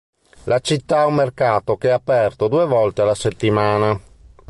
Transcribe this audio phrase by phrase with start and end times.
[0.45, 4.01] La città ha un mercato che è aperto due volte alla settimana.